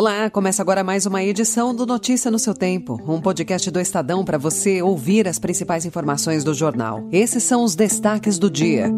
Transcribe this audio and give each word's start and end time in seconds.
Olá, 0.00 0.30
começa 0.30 0.62
agora 0.62 0.82
mais 0.82 1.04
uma 1.04 1.22
edição 1.22 1.74
do 1.74 1.84
Notícia 1.84 2.30
no 2.30 2.38
seu 2.38 2.54
Tempo, 2.54 2.98
um 3.06 3.20
podcast 3.20 3.70
do 3.70 3.78
Estadão 3.78 4.24
para 4.24 4.38
você 4.38 4.80
ouvir 4.80 5.28
as 5.28 5.38
principais 5.38 5.84
informações 5.84 6.42
do 6.42 6.54
jornal. 6.54 7.06
Esses 7.12 7.42
são 7.42 7.62
os 7.62 7.74
destaques 7.74 8.38
do 8.38 8.50
dia. 8.50 8.90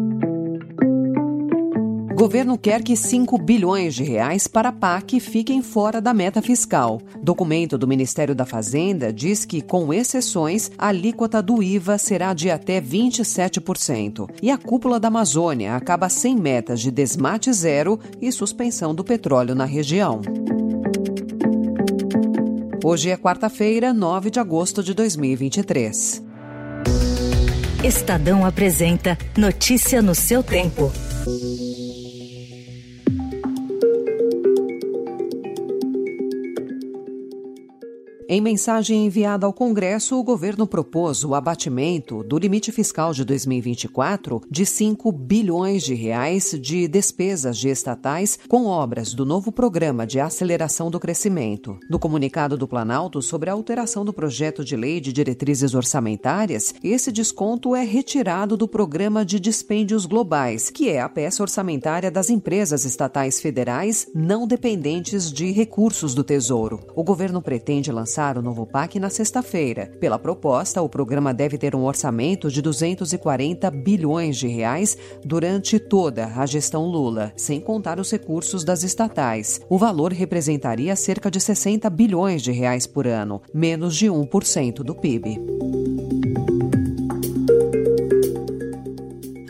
Governo 2.15 2.57
quer 2.57 2.81
que 2.81 2.95
5 2.95 3.37
bilhões 3.37 3.95
de 3.95 4.03
reais 4.05 4.47
para 4.47 4.69
a 4.69 4.71
PAC 4.71 5.19
fiquem 5.19 5.61
fora 5.61 5.99
da 5.99 6.13
meta 6.13 6.41
fiscal. 6.41 7.01
Documento 7.21 7.77
do 7.77 7.85
Ministério 7.85 8.33
da 8.33 8.45
Fazenda 8.45 9.11
diz 9.11 9.43
que, 9.43 9.61
com 9.61 9.93
exceções, 9.93 10.71
a 10.77 10.87
alíquota 10.87 11.41
do 11.41 11.61
IVA 11.61 11.97
será 11.97 12.33
de 12.33 12.49
até 12.49 12.79
27%. 12.79 14.29
E 14.41 14.49
a 14.49 14.57
cúpula 14.57 15.01
da 15.01 15.09
Amazônia 15.09 15.75
acaba 15.75 16.07
sem 16.07 16.33
metas 16.33 16.79
de 16.79 16.89
desmate 16.89 17.51
zero 17.51 17.99
e 18.21 18.31
suspensão 18.31 18.95
do 18.95 19.03
petróleo 19.03 19.53
na 19.53 19.65
região. 19.65 20.21
Hoje 22.85 23.11
é 23.11 23.15
quarta-feira, 23.15 23.93
9 23.93 24.29
de 24.29 24.41
agosto 24.41 24.83
de 24.83 24.93
2023. 24.93 26.21
Estadão 27.81 28.45
apresenta 28.45 29.17
Notícia 29.37 30.01
no 30.01 30.13
seu 30.13 30.43
tempo. 30.43 30.91
Em 38.33 38.41
mensagem 38.41 39.05
enviada 39.05 39.45
ao 39.45 39.53
Congresso, 39.53 40.17
o 40.17 40.23
governo 40.23 40.65
propôs 40.65 41.23
o 41.23 41.35
abatimento 41.35 42.23
do 42.23 42.39
limite 42.39 42.71
fiscal 42.71 43.13
de 43.13 43.23
2024 43.23 44.41
de 44.49 44.65
5 44.65 45.11
bilhões 45.11 45.83
de 45.83 45.93
reais 45.93 46.57
de 46.59 46.87
despesas 46.87 47.59
de 47.59 47.69
estatais 47.69 48.39
com 48.49 48.65
obras 48.65 49.13
do 49.13 49.23
novo 49.23 49.51
programa 49.51 50.07
de 50.07 50.19
aceleração 50.19 50.89
do 50.89 50.99
crescimento. 50.99 51.77
No 51.87 51.99
comunicado 51.99 52.57
do 52.57 52.67
Planalto 52.67 53.21
sobre 53.21 53.51
a 53.51 53.53
alteração 53.53 54.03
do 54.03 54.11
projeto 54.11 54.65
de 54.65 54.75
lei 54.75 54.99
de 54.99 55.13
diretrizes 55.13 55.75
orçamentárias, 55.75 56.73
esse 56.83 57.11
desconto 57.11 57.75
é 57.75 57.83
retirado 57.83 58.57
do 58.57 58.67
programa 58.67 59.23
de 59.23 59.39
dispêndios 59.39 60.07
globais, 60.07 60.71
que 60.71 60.89
é 60.89 61.01
a 61.01 61.07
peça 61.07 61.43
orçamentária 61.43 62.09
das 62.09 62.31
empresas 62.31 62.83
estatais 62.83 63.39
federais 63.39 64.07
não 64.11 64.47
dependentes 64.47 65.31
de 65.31 65.51
recursos 65.51 66.15
do 66.15 66.23
Tesouro. 66.23 66.79
O 66.95 67.03
governo 67.03 67.39
pretende 67.39 67.91
lançar 67.91 68.22
o 68.31 68.41
novo 68.41 68.65
PAC 68.65 68.99
na 68.99 69.09
sexta-feira. 69.09 69.91
Pela 69.99 70.17
proposta, 70.17 70.81
o 70.81 70.87
programa 70.87 71.33
deve 71.33 71.57
ter 71.57 71.75
um 71.75 71.83
orçamento 71.83 72.49
de 72.49 72.61
240 72.61 73.69
bilhões 73.69 74.37
de 74.37 74.47
reais 74.47 74.97
durante 75.23 75.77
toda 75.77 76.27
a 76.35 76.45
gestão 76.45 76.85
Lula, 76.85 77.33
sem 77.35 77.59
contar 77.59 77.99
os 77.99 78.09
recursos 78.09 78.63
das 78.63 78.83
estatais. 78.83 79.59
O 79.69 79.77
valor 79.77 80.13
representaria 80.13 80.95
cerca 80.95 81.29
de 81.29 81.39
60 81.39 81.89
bilhões 81.89 82.41
de 82.41 82.51
reais 82.51 82.87
por 82.87 83.05
ano, 83.05 83.41
menos 83.53 83.95
de 83.95 84.07
1% 84.07 84.75
do 84.83 84.95
PIB. 84.95 86.02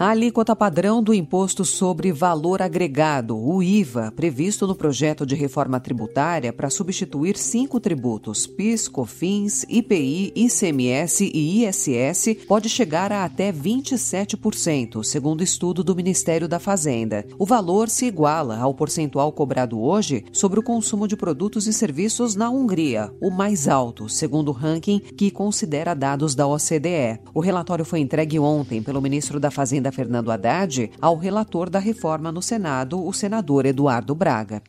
A 0.04 0.10
alíquota 0.10 0.54
padrão 0.54 1.02
do 1.02 1.14
Imposto 1.14 1.64
sobre 1.64 2.12
Valor 2.12 2.62
Agregado, 2.62 3.38
o 3.38 3.64
IVA, 3.64 4.12
previsto 4.14 4.68
no 4.68 4.76
projeto 4.76 5.26
de 5.26 5.34
reforma 5.34 5.80
tributária 5.80 6.52
para 6.52 6.70
substituir 6.70 7.38
cinco 7.38 7.80
tributos, 7.80 8.46
PIS, 8.46 8.90
COFINS, 8.90 9.66
IPI, 9.70 10.34
ICMS 10.36 11.32
e 11.34 11.64
ISS, 11.64 12.36
pode 12.46 12.68
chegar 12.68 13.14
a 13.14 13.24
até 13.24 13.50
27%, 13.54 15.06
segundo 15.06 15.42
estudo 15.42 15.82
do 15.86 15.96
Ministério 15.96 16.50
da 16.50 16.60
Fazenda. 16.60 17.26
O 17.40 17.46
valor 17.46 17.88
se 17.88 18.06
iguala 18.06 18.58
ao 18.58 18.74
percentual 18.74 19.32
cobrado 19.32 19.80
hoje 19.80 20.26
sobre 20.34 20.60
o 20.60 20.64
consumo 20.64 21.08
de 21.08 21.16
produtos 21.16 21.66
e 21.66 21.72
serviços 21.72 22.36
na 22.36 22.50
Hungria, 22.50 23.10
o 23.22 23.32
mais 23.32 23.70
alto, 23.70 24.10
segundo 24.10 24.50
o 24.50 24.52
ranking 24.52 25.00
que 25.00 25.32
considera 25.32 25.94
dados 25.94 26.36
da 26.36 26.46
OCDE. 26.46 27.22
O 27.34 27.40
relatório 27.40 27.86
foi 27.86 28.02
entregue 28.02 28.38
ontem 28.38 28.84
pelo 28.84 29.02
ministro 29.02 29.40
da 29.40 29.50
Fazenda 29.50 29.93
Fernando 29.94 30.32
Haddad 30.32 30.92
ao 31.00 31.16
relator 31.16 31.70
da 31.70 31.80
reforma 31.80 32.32
no 32.32 32.42
Senado, 32.42 33.06
o 33.06 33.14
senador 33.14 33.66
Eduardo 33.66 34.14
Braga. 34.14 34.62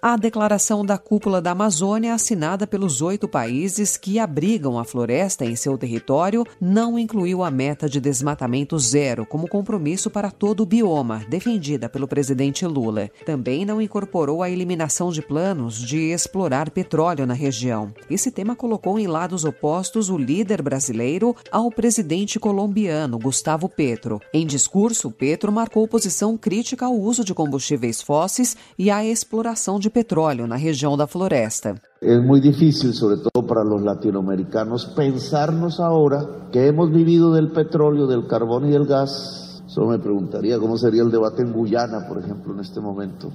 A 0.00 0.16
declaração 0.16 0.86
da 0.86 0.96
Cúpula 0.96 1.42
da 1.42 1.50
Amazônia, 1.50 2.14
assinada 2.14 2.68
pelos 2.68 3.02
oito 3.02 3.26
países 3.26 3.96
que 3.96 4.20
abrigam 4.20 4.78
a 4.78 4.84
floresta 4.84 5.44
em 5.44 5.56
seu 5.56 5.76
território, 5.76 6.46
não 6.60 6.96
incluiu 6.96 7.42
a 7.42 7.50
meta 7.50 7.88
de 7.88 8.00
desmatamento 8.00 8.78
zero 8.78 9.26
como 9.26 9.48
compromisso 9.48 10.08
para 10.08 10.30
todo 10.30 10.60
o 10.62 10.66
bioma, 10.66 11.26
defendida 11.28 11.88
pelo 11.88 12.06
presidente 12.06 12.64
Lula. 12.64 13.10
Também 13.26 13.64
não 13.64 13.82
incorporou 13.82 14.40
a 14.40 14.48
eliminação 14.48 15.10
de 15.10 15.20
planos 15.20 15.82
de 15.82 16.12
explorar 16.12 16.70
petróleo 16.70 17.26
na 17.26 17.34
região. 17.34 17.92
Esse 18.08 18.30
tema 18.30 18.54
colocou 18.54 19.00
em 19.00 19.08
lados 19.08 19.44
opostos 19.44 20.10
o 20.10 20.16
líder 20.16 20.62
brasileiro 20.62 21.34
ao 21.50 21.72
presidente 21.72 22.38
colombiano, 22.38 23.18
Gustavo 23.18 23.68
Petro. 23.68 24.20
Em 24.32 24.46
discurso, 24.46 25.10
Petro 25.10 25.50
marcou 25.50 25.88
posição 25.88 26.38
crítica 26.38 26.86
ao 26.86 26.94
uso 26.94 27.24
de 27.24 27.34
combustíveis 27.34 28.00
fósseis 28.00 28.56
e 28.78 28.92
à 28.92 29.04
exploração 29.04 29.80
de 29.80 29.87
de 29.88 29.90
petróleo 29.90 30.46
na 30.46 30.56
região 30.56 30.96
da 30.96 31.06
floresta. 31.06 31.80
Es 32.00 32.22
muy 32.22 32.40
difícil, 32.40 32.92
sobre 32.92 33.16
todo 33.16 33.44
para 33.46 33.64
los 33.64 33.82
latinoamericanos, 33.82 34.86
pensarnos 34.94 35.80
ahora 35.80 36.48
que 36.52 36.68
hemos 36.68 36.92
vivido 36.92 37.32
del 37.32 37.50
petróleo, 37.50 38.06
del 38.06 38.26
carbón 38.26 38.68
y 38.68 38.72
del 38.72 38.86
gas. 38.86 39.62
Solo 39.66 39.88
me 39.88 39.98
preguntaría 39.98 40.58
cómo 40.58 40.76
sería 40.76 41.02
el 41.02 41.10
debate 41.10 41.42
en 41.42 41.52
Guyana, 41.52 42.06
por 42.06 42.18
ejemplo, 42.18 42.54
en 42.54 42.60
este 42.60 42.80
momento, 42.80 43.30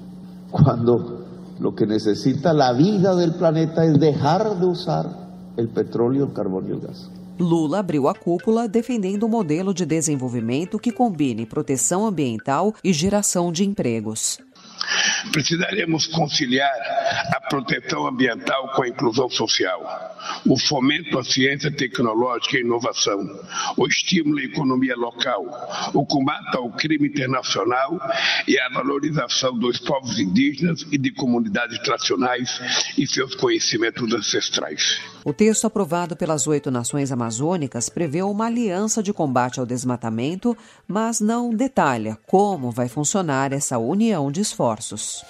cuando 0.51 1.25
lo 1.59 1.75
que 1.75 1.85
necesita 1.85 2.53
la 2.53 2.73
vida 2.73 3.15
del 3.15 3.35
planeta 3.35 3.83
es 3.85 3.99
dejar 3.99 4.59
de 4.59 4.65
usar 4.65 5.05
el 5.57 5.69
petróleo, 5.69 6.25
el 6.25 6.33
carbón 6.33 6.67
y 6.67 6.71
el 6.71 6.79
gas. 6.79 7.09
Lula 7.39 7.79
abriu 7.79 8.07
a 8.07 8.13
cúpula 8.13 8.67
defendendo 8.67 9.25
um 9.25 9.29
modelo 9.29 9.73
de 9.73 9.87
desenvolvimento 9.87 10.77
que 10.77 10.91
combine 10.91 11.47
proteção 11.47 12.05
ambiental 12.05 12.75
e 12.83 12.93
geração 12.93 13.51
de 13.51 13.63
empregos. 13.63 14.37
Precisaremos 15.31 16.07
conciliar 16.07 16.71
a 17.35 17.41
proteção 17.41 18.07
ambiental 18.07 18.71
com 18.75 18.83
a 18.83 18.88
inclusão 18.88 19.29
social, 19.29 19.81
o 20.47 20.57
fomento 20.57 21.17
à 21.17 21.23
ciência 21.23 21.71
tecnológica 21.71 22.57
e 22.57 22.61
inovação, 22.61 23.19
o 23.77 23.88
estímulo 23.88 24.39
à 24.39 24.44
economia 24.44 24.95
local, 24.95 25.45
o 25.94 26.05
combate 26.05 26.57
ao 26.57 26.69
crime 26.71 27.07
internacional 27.07 27.99
e 28.47 28.59
a 28.59 28.69
valorização 28.69 29.57
dos 29.57 29.79
povos 29.79 30.19
indígenas 30.19 30.85
e 30.91 30.97
de 30.97 31.11
comunidades 31.11 31.79
tradicionais 31.79 32.59
e 32.97 33.07
seus 33.07 33.35
conhecimentos 33.35 34.13
ancestrais. 34.13 35.01
O 35.25 35.31
texto 35.33 35.65
aprovado 35.65 36.17
pelas 36.17 36.47
oito 36.47 36.69
nações 36.69 37.11
amazônicas 37.11 37.88
prevê 37.88 38.21
uma 38.21 38.47
aliança 38.47 39.01
de 39.01 39.13
combate 39.13 39.59
ao 39.59 39.65
desmatamento, 39.65 40.55
mas 40.85 41.21
não 41.21 41.50
detalha 41.51 42.17
como 42.27 42.71
vai 42.71 42.89
funcionar 42.89 43.53
essa 43.53 43.77
união 43.77 44.29
de 44.29 44.41
esforços 44.41 44.72
esforços. 44.79 45.23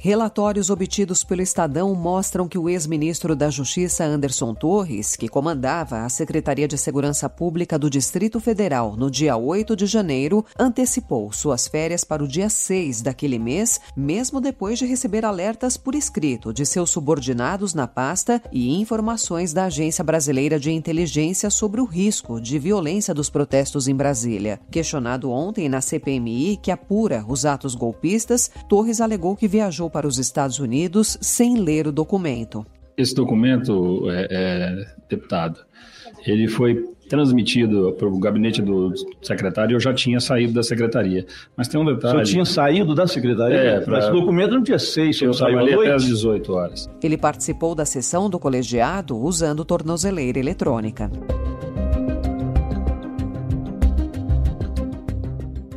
Relatórios 0.00 0.70
obtidos 0.70 1.24
pelo 1.24 1.42
Estadão 1.42 1.92
mostram 1.92 2.46
que 2.46 2.56
o 2.56 2.68
ex-ministro 2.68 3.34
da 3.34 3.50
Justiça 3.50 4.04
Anderson 4.04 4.54
Torres, 4.54 5.16
que 5.16 5.26
comandava 5.28 6.02
a 6.04 6.08
Secretaria 6.08 6.68
de 6.68 6.78
Segurança 6.78 7.28
Pública 7.28 7.76
do 7.76 7.90
Distrito 7.90 8.38
Federal 8.38 8.96
no 8.96 9.10
dia 9.10 9.36
8 9.36 9.74
de 9.74 9.86
janeiro, 9.86 10.46
antecipou 10.56 11.32
suas 11.32 11.66
férias 11.66 12.04
para 12.04 12.22
o 12.22 12.28
dia 12.28 12.48
6 12.48 13.02
daquele 13.02 13.40
mês, 13.40 13.80
mesmo 13.96 14.40
depois 14.40 14.78
de 14.78 14.86
receber 14.86 15.24
alertas 15.24 15.76
por 15.76 15.96
escrito 15.96 16.52
de 16.52 16.64
seus 16.64 16.90
subordinados 16.90 17.74
na 17.74 17.88
pasta 17.88 18.40
e 18.52 18.80
informações 18.80 19.52
da 19.52 19.64
Agência 19.64 20.04
Brasileira 20.04 20.60
de 20.60 20.70
Inteligência 20.70 21.50
sobre 21.50 21.80
o 21.80 21.84
risco 21.84 22.40
de 22.40 22.56
violência 22.56 23.12
dos 23.12 23.28
protestos 23.28 23.88
em 23.88 23.96
Brasília. 23.96 24.60
Questionado 24.70 25.28
ontem 25.32 25.68
na 25.68 25.80
CPMI, 25.80 26.56
que 26.62 26.70
apura 26.70 27.24
os 27.26 27.44
atos 27.44 27.74
golpistas, 27.74 28.48
Torres 28.68 29.00
alegou 29.00 29.34
que 29.34 29.48
viajou 29.48 29.87
para 29.90 30.06
os 30.06 30.18
Estados 30.18 30.58
Unidos 30.58 31.18
sem 31.20 31.58
ler 31.58 31.86
o 31.86 31.92
documento. 31.92 32.64
Esse 32.96 33.14
documento, 33.14 34.10
é, 34.10 34.26
é, 34.30 34.86
deputado, 35.08 35.60
ele 36.26 36.48
foi 36.48 36.84
transmitido 37.08 37.92
para 37.98 38.06
o 38.06 38.18
gabinete 38.18 38.60
do 38.60 38.92
secretário, 39.22 39.74
eu 39.74 39.80
já 39.80 39.94
tinha 39.94 40.20
saído 40.20 40.52
da 40.52 40.62
secretaria. 40.62 41.24
Mas 41.56 41.66
tem 41.66 41.80
um 41.80 41.84
detalhe. 41.84 42.18
Você 42.18 42.32
tinha 42.32 42.44
saído 42.44 42.94
da 42.94 43.06
secretaria? 43.06 43.56
É, 43.56 43.80
pra... 43.80 43.98
Esse 43.98 44.10
documento 44.10 44.52
não 44.52 44.62
tinha 44.62 44.78
seis, 44.78 45.20
eu 45.22 45.32
saiu 45.32 45.58
até 45.58 45.92
às 45.92 46.04
18 46.04 46.52
horas. 46.52 46.90
Ele 47.02 47.16
participou 47.16 47.74
da 47.74 47.84
sessão 47.84 48.28
do 48.28 48.38
colegiado 48.38 49.16
usando 49.16 49.64
tornozeleira 49.64 50.38
eletrônica. 50.38 51.10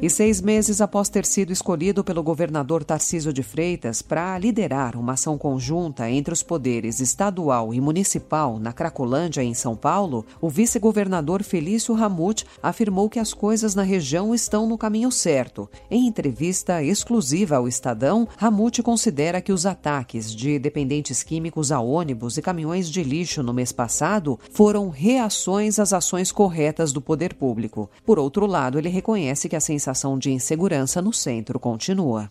E 0.02 0.10
seis 0.10 0.42
meses 0.42 0.82
após 0.82 1.10
ter 1.10 1.28
sido 1.28 1.54
escolhido 1.54 2.04
pelo 2.04 2.24
governador 2.24 2.84
Tarcísio 2.84 3.32
de 3.32 3.44
Freitas 3.44 4.02
para 4.02 4.36
liderar 4.40 4.98
uma 4.98 5.14
ação 5.14 5.38
conjunta 5.38 6.10
entre 6.10 6.34
os 6.34 6.42
poderes 6.42 7.00
estadual 7.00 7.72
e 7.72 7.80
municipal 7.80 8.58
na 8.58 8.74
Cracolândia, 8.74 9.44
em 9.44 9.54
São 9.54 9.76
Paulo, 9.76 10.26
o 10.42 10.50
vice-governador 10.50 11.44
Felício 11.44 11.94
Ramute 11.94 12.48
afirmou 12.64 13.12
que 13.12 13.20
as 13.20 13.32
coisas 13.32 13.76
na 13.76 13.84
região 13.84 14.34
estão 14.34 14.66
no 14.66 14.76
caminho 14.76 15.12
certo. 15.12 15.70
Em 15.88 16.08
entrevista 16.08 16.82
exclusiva 16.82 17.58
ao 17.58 17.68
Estadão, 17.68 18.28
Ramute 18.38 18.82
considera 18.82 19.40
que 19.40 19.54
os 19.54 19.68
ataques 19.68 20.36
de 20.36 20.58
dependentes 20.58 21.22
químicos 21.22 21.72
a 21.72 21.80
ônibus 21.80 22.38
e 22.38 22.42
caminhões 22.42 22.90
de 22.90 23.04
lixo 23.04 23.44
no 23.44 23.54
mês 23.54 23.72
passado 23.72 24.40
foram 24.52 24.90
reações 24.90 25.78
às 25.78 25.94
ações 25.94 26.32
corretas 26.32 26.92
do 26.92 27.00
poder 27.00 27.36
público. 27.36 27.88
Por 28.04 28.18
outro 28.18 28.48
lado, 28.48 28.80
ele 28.80 28.90
reconhece 28.90 29.48
que 29.48 29.56
a 29.56 29.60
sensação 29.60 29.91
sensação 29.94 30.18
de 30.18 30.32
insegurança 30.32 31.02
no 31.02 31.12
centro 31.12 31.60
continua. 31.60 32.30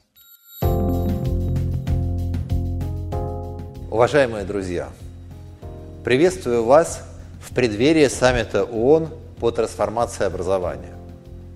Уважаемые 3.90 4.44
друзья, 4.44 4.88
приветствую 6.04 6.64
вас 6.64 7.04
в 7.40 7.52
преддверии 7.52 8.08
саммита 8.08 8.64
ООН 8.64 9.08
по 9.38 9.50
трансформации 9.50 10.24
образования. 10.24 10.94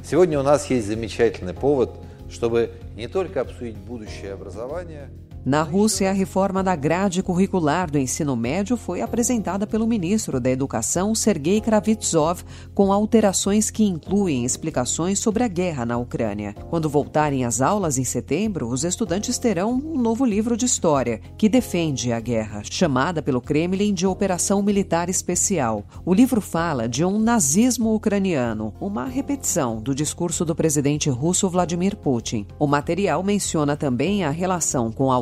Сегодня 0.04 0.38
у 0.38 0.42
нас 0.42 0.66
есть 0.66 0.86
замечательный 0.86 1.54
повод, 1.54 1.90
чтобы 2.28 2.70
не 2.96 3.08
только 3.08 3.40
обсудить 3.40 3.76
будущее 3.76 4.32
образования– 4.32 5.08
na 5.44 5.62
Rússia, 5.62 6.08
a 6.08 6.12
reforma 6.12 6.62
da 6.62 6.74
grade 6.74 7.22
curricular 7.22 7.90
do 7.90 7.98
ensino 7.98 8.34
médio 8.34 8.78
foi 8.78 9.02
apresentada 9.02 9.66
pelo 9.66 9.86
ministro 9.86 10.40
da 10.40 10.48
Educação, 10.48 11.14
Sergei 11.14 11.60
Kravitsov, 11.60 12.42
com 12.74 12.90
alterações 12.90 13.70
que 13.70 13.84
incluem 13.84 14.46
explicações 14.46 15.18
sobre 15.18 15.44
a 15.44 15.48
guerra 15.48 15.84
na 15.84 15.98
Ucrânia. 15.98 16.54
Quando 16.70 16.88
voltarem 16.88 17.44
às 17.44 17.60
aulas 17.60 17.98
em 17.98 18.04
setembro, 18.04 18.68
os 18.68 18.84
estudantes 18.84 19.36
terão 19.36 19.72
um 19.74 20.00
novo 20.00 20.24
livro 20.24 20.56
de 20.56 20.64
história, 20.64 21.20
que 21.36 21.46
defende 21.46 22.10
a 22.10 22.20
guerra, 22.20 22.62
chamada 22.64 23.20
pelo 23.20 23.42
Kremlin 23.42 23.92
de 23.92 24.06
Operação 24.06 24.62
Militar 24.62 25.10
Especial. 25.10 25.84
O 26.06 26.14
livro 26.14 26.40
fala 26.40 26.88
de 26.88 27.04
um 27.04 27.18
nazismo 27.18 27.94
ucraniano, 27.94 28.72
uma 28.80 29.04
repetição 29.04 29.76
do 29.82 29.94
discurso 29.94 30.42
do 30.42 30.54
presidente 30.54 31.10
russo 31.10 31.50
Vladimir 31.50 31.96
Putin. 31.96 32.46
O 32.58 32.66
material 32.66 33.22
menciona 33.22 33.76
também 33.76 34.24
a 34.24 34.30
relação 34.30 34.90
com 34.90 35.12
a 35.12 35.18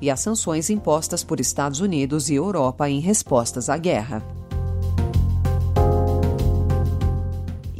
e 0.00 0.10
as 0.10 0.20
sanções 0.20 0.70
impostas 0.70 1.24
por 1.24 1.40
Estados 1.40 1.80
Unidos 1.80 2.28
e 2.28 2.34
Europa 2.34 2.88
em 2.88 3.00
respostas 3.00 3.68
à 3.68 3.76
guerra. 3.76 4.22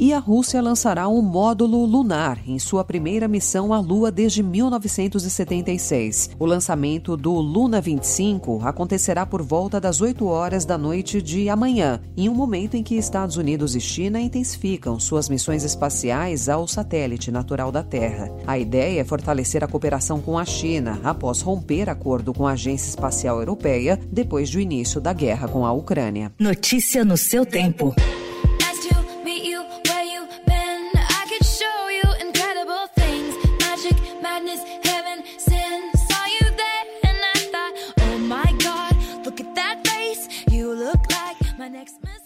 E 0.05 0.13
a 0.13 0.19
Rússia 0.19 0.61
lançará 0.61 1.07
um 1.09 1.19
módulo 1.19 1.83
lunar 1.83 2.37
em 2.45 2.59
sua 2.59 2.83
primeira 2.83 3.27
missão 3.27 3.73
à 3.73 3.79
Lua 3.79 4.11
desde 4.11 4.43
1976. 4.43 6.29
O 6.37 6.45
lançamento 6.45 7.17
do 7.17 7.33
Luna 7.33 7.81
25 7.81 8.61
acontecerá 8.63 9.25
por 9.25 9.41
volta 9.41 9.81
das 9.81 10.01
8 10.01 10.23
horas 10.27 10.63
da 10.63 10.77
noite 10.77 11.23
de 11.23 11.49
amanhã, 11.49 11.99
em 12.15 12.29
um 12.29 12.35
momento 12.35 12.77
em 12.77 12.83
que 12.83 12.93
Estados 12.93 13.35
Unidos 13.35 13.75
e 13.75 13.81
China 13.81 14.21
intensificam 14.21 14.99
suas 14.99 15.27
missões 15.27 15.63
espaciais 15.63 16.49
ao 16.49 16.67
satélite 16.67 17.31
natural 17.31 17.71
da 17.71 17.81
Terra. 17.81 18.31
A 18.45 18.59
ideia 18.59 19.01
é 19.01 19.03
fortalecer 19.03 19.63
a 19.63 19.67
cooperação 19.67 20.21
com 20.21 20.37
a 20.37 20.45
China 20.45 21.01
após 21.03 21.41
romper 21.41 21.89
acordo 21.89 22.31
com 22.31 22.45
a 22.45 22.51
Agência 22.51 22.89
Espacial 22.89 23.39
Europeia 23.39 23.99
depois 24.11 24.51
do 24.51 24.59
início 24.59 25.01
da 25.01 25.13
guerra 25.13 25.47
com 25.47 25.65
a 25.65 25.71
Ucrânia. 25.71 26.31
Notícia 26.37 27.03
no 27.03 27.17
seu 27.17 27.43
tempo. 27.43 27.95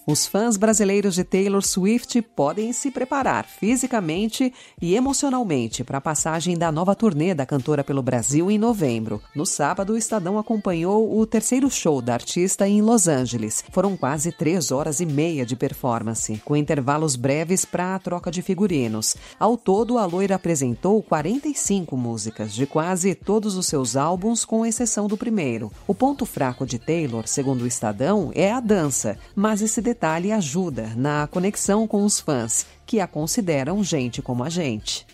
Os 0.09 0.25
fãs 0.25 0.57
brasileiros 0.57 1.13
de 1.13 1.23
Taylor 1.23 1.61
Swift 1.61 2.19
podem 2.19 2.73
se 2.73 2.89
preparar 2.89 3.45
fisicamente 3.45 4.51
e 4.81 4.95
emocionalmente 4.95 5.83
para 5.83 5.99
a 5.99 6.01
passagem 6.01 6.57
da 6.57 6.71
nova 6.71 6.95
turnê 6.95 7.35
da 7.35 7.45
cantora 7.45 7.83
pelo 7.83 8.01
Brasil 8.01 8.49
em 8.49 8.57
novembro. 8.57 9.21
No 9.35 9.45
sábado, 9.45 9.93
o 9.93 9.97
Estadão 9.97 10.39
acompanhou 10.39 11.15
o 11.15 11.27
terceiro 11.27 11.69
show 11.69 12.01
da 12.01 12.15
artista 12.15 12.67
em 12.67 12.81
Los 12.81 13.07
Angeles. 13.07 13.63
Foram 13.71 13.95
quase 13.95 14.31
três 14.31 14.71
horas 14.71 14.99
e 14.99 15.05
meia 15.05 15.45
de 15.45 15.55
performance, 15.55 16.41
com 16.43 16.57
intervalos 16.57 17.15
breves 17.15 17.63
para 17.63 17.93
a 17.93 17.99
troca 17.99 18.31
de 18.31 18.41
figurinos. 18.41 19.15
Ao 19.39 19.55
todo, 19.55 19.99
a 19.99 20.07
loira 20.07 20.33
apresentou 20.33 21.03
45 21.03 21.95
músicas 21.95 22.51
de 22.55 22.65
quase 22.65 23.13
todos 23.13 23.55
os 23.55 23.67
seus 23.67 23.95
álbuns, 23.95 24.43
com 24.43 24.65
exceção 24.65 25.07
do 25.07 25.15
primeiro. 25.15 25.71
O 25.85 25.93
ponto 25.93 26.25
fraco 26.25 26.65
de 26.65 26.79
Taylor, 26.79 27.27
segundo 27.27 27.61
o 27.61 27.67
Estadão, 27.67 28.31
é 28.33 28.51
a 28.51 28.59
dança, 28.59 29.15
mas 29.35 29.61
esse 29.61 29.79
detalhe 29.79 29.98
detalhe 29.99 30.31
ajuda 30.31 30.93
na 30.95 31.27
conexão 31.27 31.85
com 31.85 32.05
os 32.05 32.21
fãs, 32.21 32.65
que 32.85 33.01
a 33.01 33.07
consideram 33.07 33.83
gente 33.83 34.21
como 34.21 34.45
a 34.45 34.49
gente. 34.49 35.05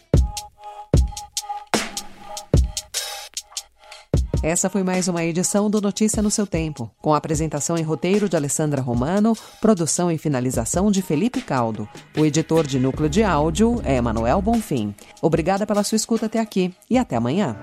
Essa 4.44 4.70
foi 4.70 4.84
mais 4.84 5.08
uma 5.08 5.24
edição 5.24 5.72
do 5.72 5.82
Notícia 5.82 6.22
no 6.22 6.30
seu 6.30 6.46
tempo, 6.46 6.92
com 7.02 7.16
apresentação 7.16 7.76
em 7.76 7.82
roteiro 7.82 8.30
de 8.30 8.36
Alessandra 8.36 8.80
Romano, 8.80 9.36
produção 9.60 10.12
e 10.12 10.20
finalização 10.20 10.92
de 10.92 11.02
Felipe 11.02 11.42
Caldo. 11.42 11.90
O 12.16 12.24
editor 12.24 12.68
de 12.68 12.78
núcleo 12.78 13.10
de 13.10 13.24
áudio 13.24 13.82
é 13.84 14.00
Manuel 14.00 14.40
Bonfim. 14.40 14.94
Obrigada 15.20 15.66
pela 15.66 15.84
sua 15.84 15.96
escuta 15.96 16.28
até 16.28 16.40
aqui 16.40 16.72
e 16.88 16.96
até 16.96 17.16
amanhã. 17.16 17.58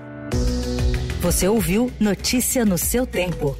Você 1.20 1.46
ouviu 1.46 1.88
Notícia 2.00 2.64
no 2.64 2.76
seu 2.76 3.06
tempo. 3.06 3.56